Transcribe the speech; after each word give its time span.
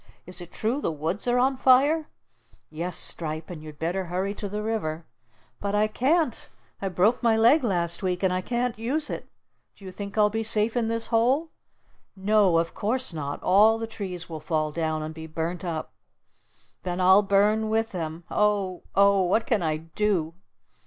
"Is 0.25 0.41
it 0.41 0.51
true 0.51 0.81
the 0.81 0.91
woods 0.91 1.27
are 1.27 1.37
on 1.37 1.55
fire?" 1.57 2.07
"Yes, 2.71 2.97
Stripe, 2.97 3.51
and 3.51 3.61
you'd 3.61 3.77
better 3.77 4.05
hurry 4.05 4.33
to 4.33 4.49
the 4.49 4.63
river." 4.63 5.05
"But 5.59 5.75
I 5.75 5.85
can't! 5.85 6.49
I 6.81 6.89
broke 6.89 7.21
my 7.21 7.37
leg 7.37 7.63
last 7.63 8.01
week, 8.01 8.23
and 8.23 8.33
I 8.33 8.41
can't 8.41 8.79
use 8.79 9.11
it. 9.11 9.29
Do 9.75 9.85
you 9.85 9.91
think 9.91 10.17
I'll 10.17 10.31
be 10.31 10.41
safe 10.41 10.75
in 10.75 10.87
this 10.87 11.05
hole?" 11.13 11.51
"No, 12.15 12.57
of 12.57 12.73
course 12.73 13.13
not! 13.13 13.43
All 13.43 13.77
the 13.77 13.85
trees 13.85 14.27
will 14.27 14.39
fall 14.39 14.71
down 14.71 15.03
and 15.03 15.13
be 15.13 15.27
burnt 15.27 15.63
up." 15.63 15.93
"Then 16.81 16.99
I'll 16.99 17.21
burn 17.21 17.69
with 17.69 17.91
them. 17.91 18.23
Oh! 18.31 18.81
Oh! 18.95 19.21
What 19.21 19.45
can 19.45 19.61
I 19.61 19.77
do?" 19.77 20.33